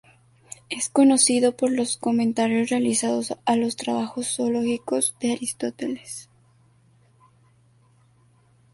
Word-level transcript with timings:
Es 0.69 0.89
conocido 0.89 1.55
por 1.55 1.69
los 1.71 1.95
comentarios 1.95 2.71
realizados 2.71 3.35
a 3.45 3.55
los 3.55 3.75
trabajos 3.75 4.35
zoológicos 4.35 5.15
de 5.21 5.33
Aristóteles. 5.33 6.27